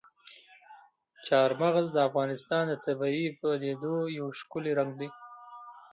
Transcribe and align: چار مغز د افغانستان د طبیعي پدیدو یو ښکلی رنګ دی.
چار 1.27 1.49
مغز 1.61 1.87
د 1.93 1.97
افغانستان 2.09 2.63
د 2.69 2.73
طبیعي 2.85 3.27
پدیدو 3.39 3.95
یو 4.17 4.27
ښکلی 4.39 4.71
رنګ 4.79 4.91
دی. 4.99 5.09